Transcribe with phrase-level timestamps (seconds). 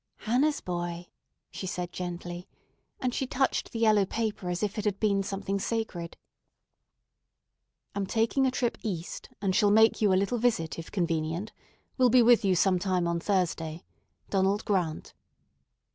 [0.21, 1.09] "Hannah's boy!"
[1.51, 2.47] she said gently,
[2.99, 6.17] and she touched the yellow paper as if it had been something sacred.
[7.93, 11.51] "Am taking a trip East, and shall make you a little visit if convenient.
[11.99, 13.83] Will be with you sometime on Thursday.
[14.31, 15.13] DONALD GRANT."